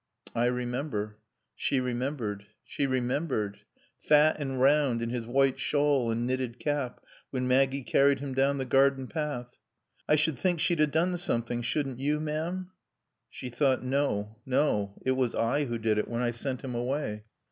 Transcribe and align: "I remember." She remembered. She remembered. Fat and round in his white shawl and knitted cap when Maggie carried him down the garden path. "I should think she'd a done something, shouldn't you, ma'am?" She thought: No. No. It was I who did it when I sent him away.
"I 0.33 0.45
remember." 0.47 1.17
She 1.55 1.79
remembered. 1.79 2.47
She 2.65 2.87
remembered. 2.87 3.59
Fat 3.99 4.37
and 4.39 4.59
round 4.59 4.99
in 4.99 5.11
his 5.11 5.27
white 5.27 5.59
shawl 5.59 6.09
and 6.09 6.25
knitted 6.25 6.57
cap 6.57 7.01
when 7.29 7.47
Maggie 7.47 7.83
carried 7.83 8.19
him 8.19 8.33
down 8.33 8.57
the 8.57 8.65
garden 8.65 9.05
path. 9.05 9.49
"I 10.09 10.15
should 10.15 10.39
think 10.39 10.59
she'd 10.59 10.79
a 10.81 10.87
done 10.87 11.17
something, 11.17 11.61
shouldn't 11.61 11.99
you, 11.99 12.19
ma'am?" 12.19 12.71
She 13.29 13.51
thought: 13.51 13.83
No. 13.83 14.37
No. 14.43 14.99
It 15.05 15.11
was 15.11 15.35
I 15.35 15.65
who 15.65 15.77
did 15.77 15.99
it 15.99 16.07
when 16.07 16.23
I 16.23 16.31
sent 16.31 16.63
him 16.63 16.73
away. 16.73 17.25